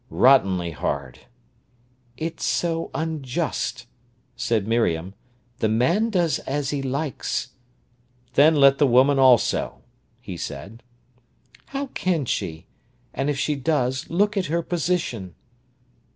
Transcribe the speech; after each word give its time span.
"Rottenly 0.09 0.71
hard!" 0.71 1.19
"It's 2.17 2.43
so 2.43 2.89
unjust!" 2.95 3.85
said 4.35 4.67
Miriam. 4.67 5.13
"The 5.59 5.69
man 5.69 6.09
does 6.09 6.39
as 6.39 6.71
he 6.71 6.81
likes—" 6.81 7.49
"Then 8.33 8.55
let 8.55 8.79
the 8.79 8.87
woman 8.87 9.19
also," 9.19 9.83
he 10.19 10.37
said. 10.37 10.81
"How 11.67 11.85
can 11.93 12.25
she? 12.25 12.65
And 13.13 13.29
if 13.29 13.37
she 13.37 13.53
does, 13.55 14.09
look 14.09 14.35
at 14.35 14.47
her 14.47 14.63
position!" 14.63 15.35